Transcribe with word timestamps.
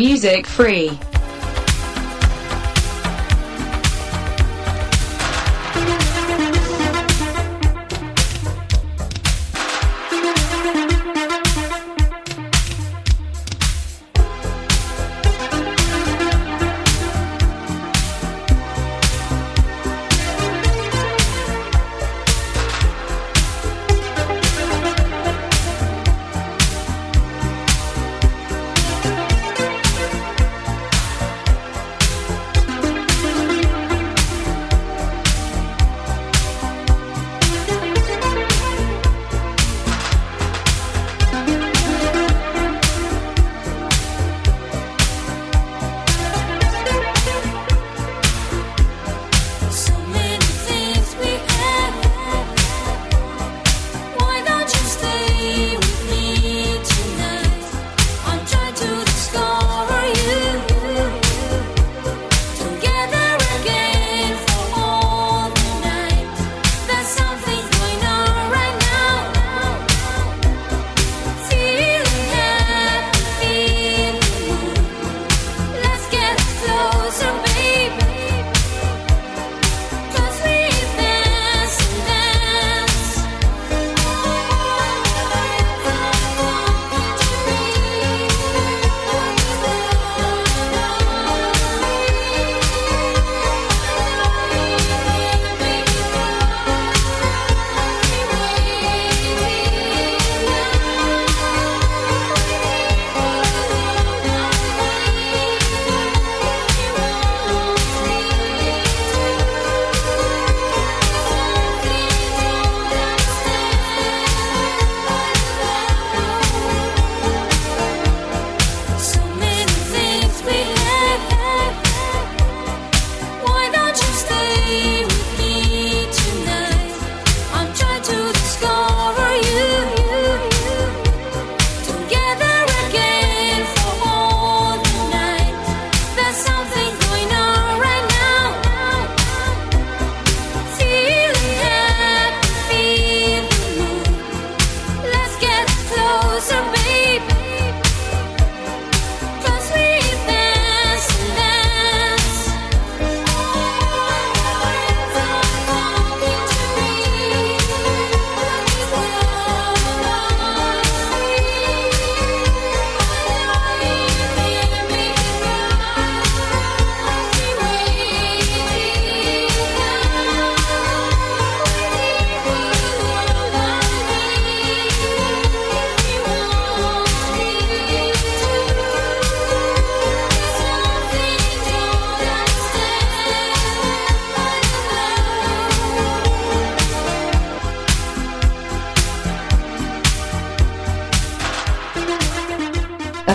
Music 0.00 0.46
Free. 0.46 1.09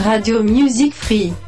Radio 0.03 0.43
Music 0.43 0.93
Free. 0.93 1.44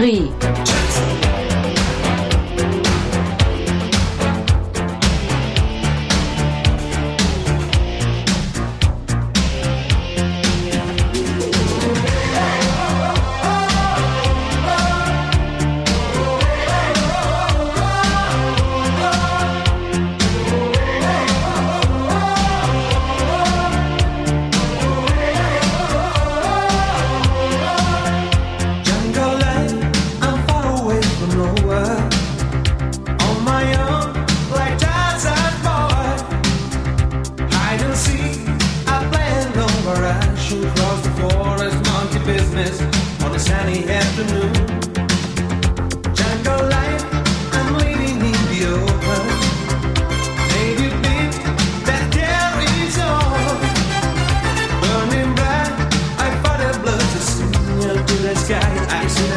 Music 0.00 1.39
I 58.92 59.29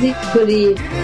Radio 0.00 0.99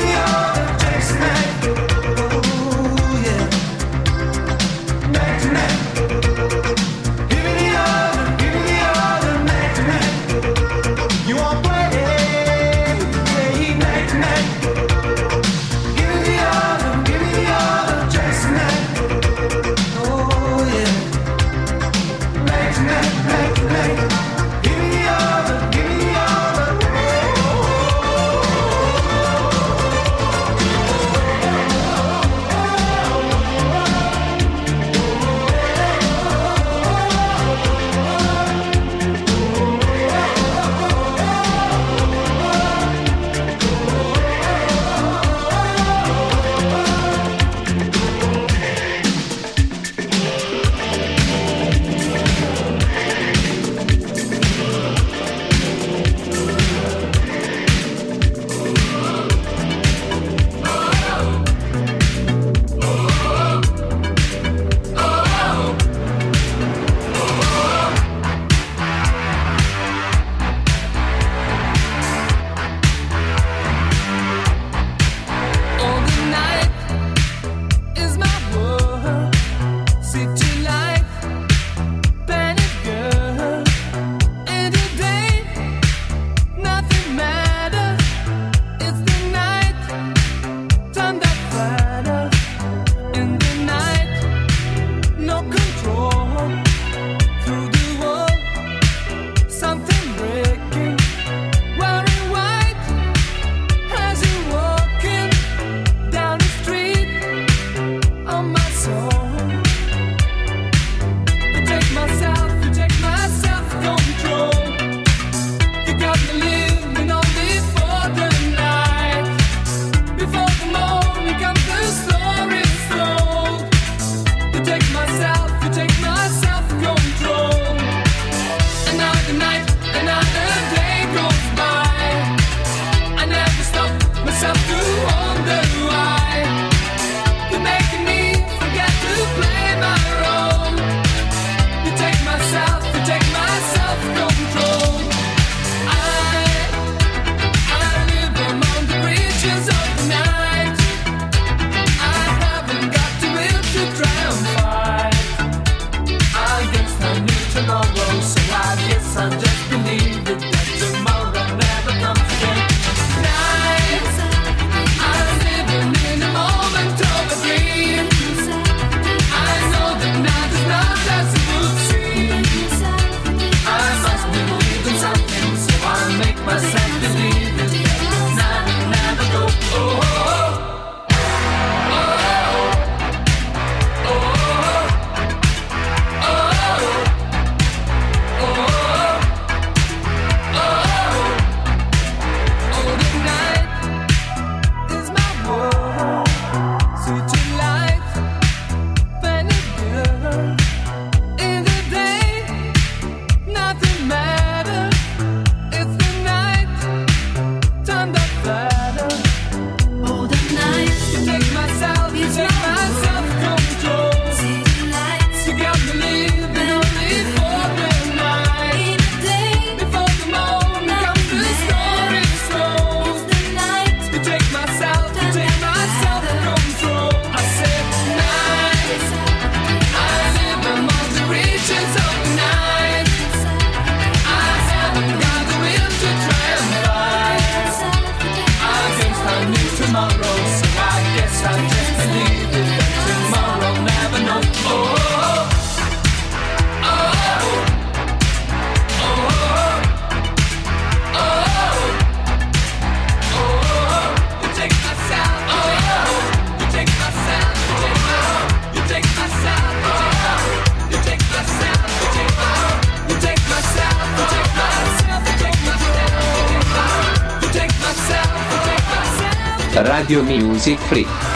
Radio 270.06 270.22
Music 270.22 270.78
Free. 270.82 271.35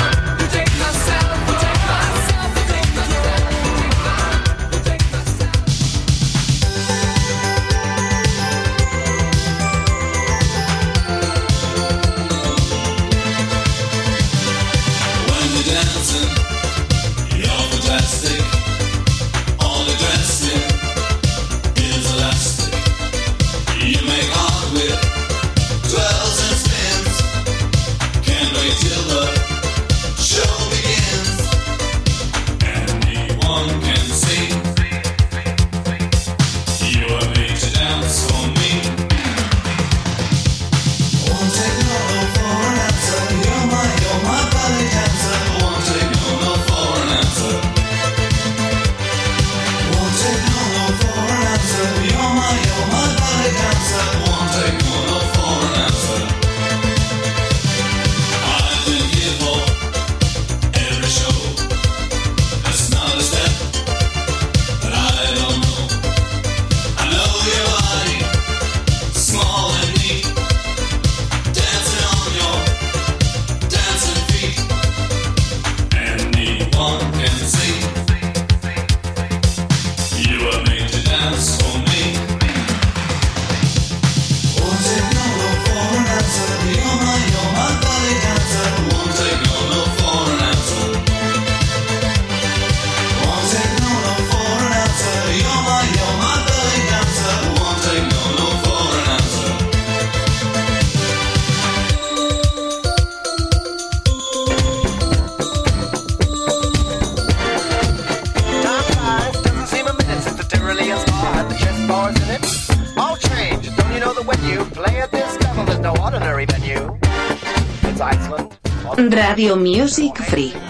Radio 119.40 119.56
Music 119.56 120.22
Free. 120.24 120.69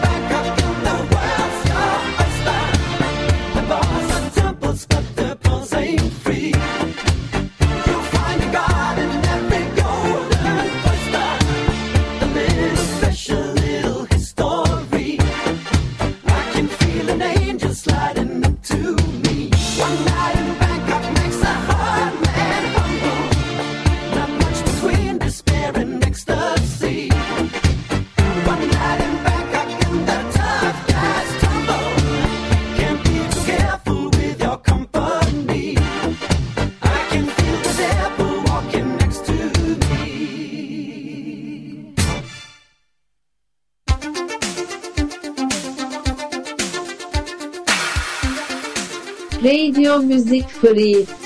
Music 50.11 50.49
Free. 50.49 51.20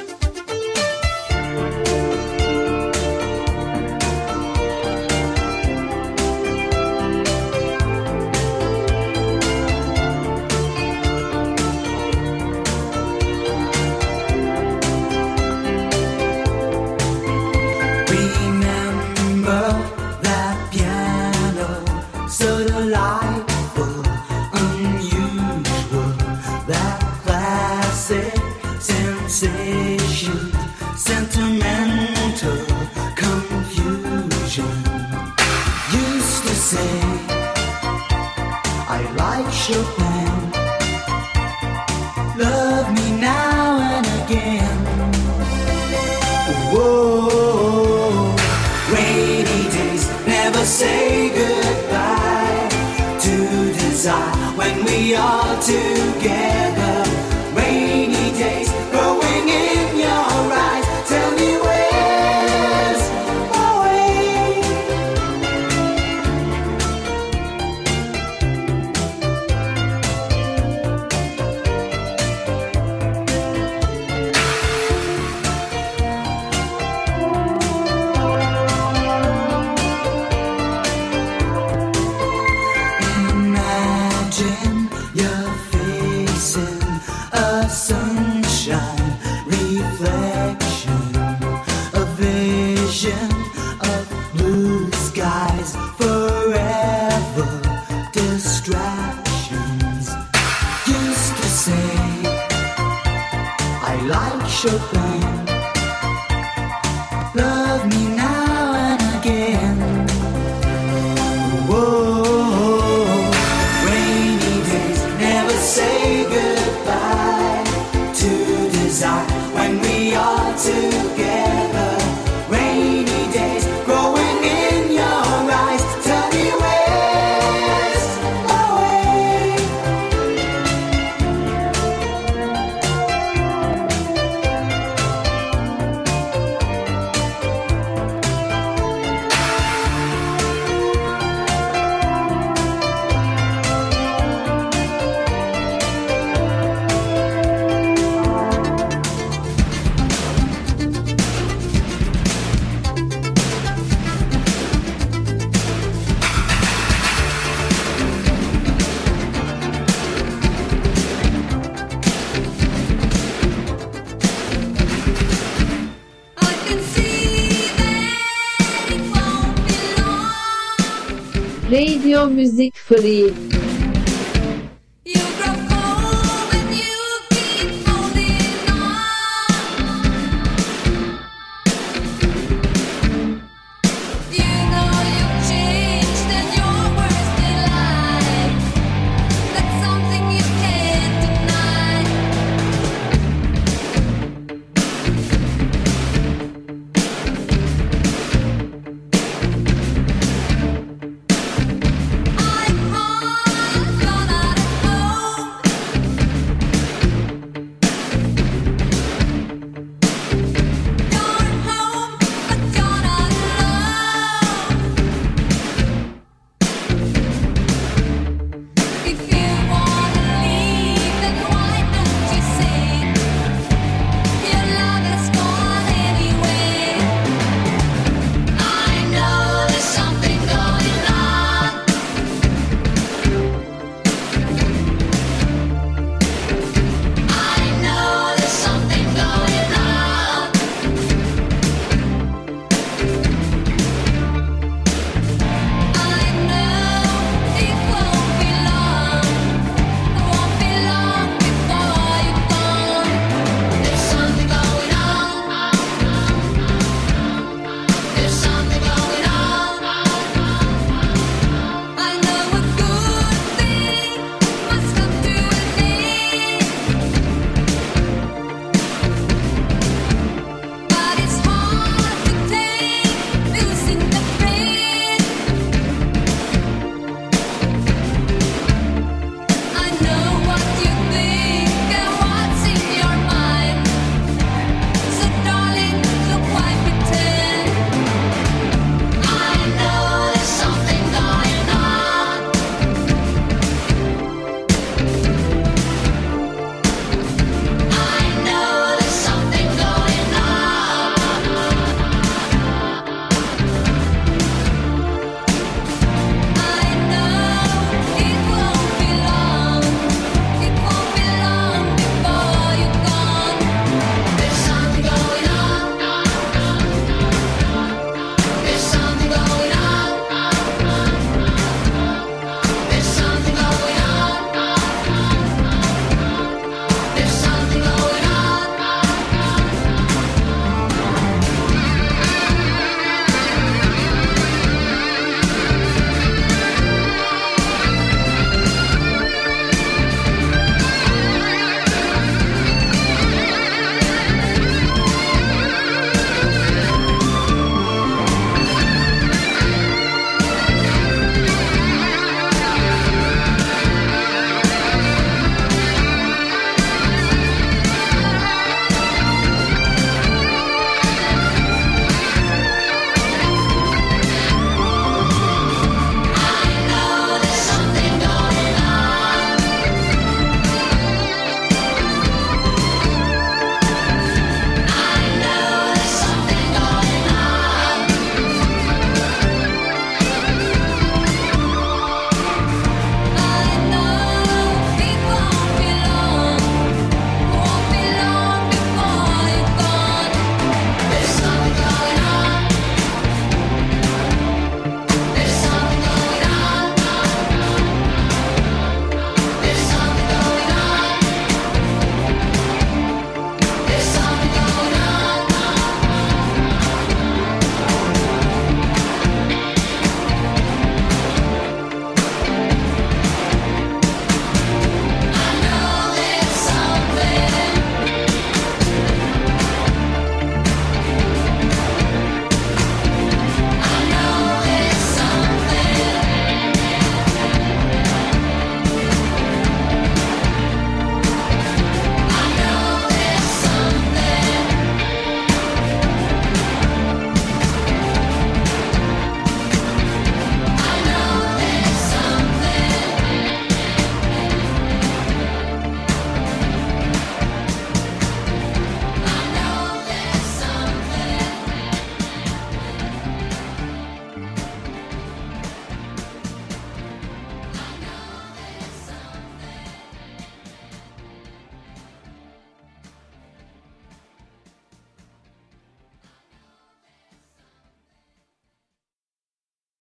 That 172.36 173.06
it 173.06 173.55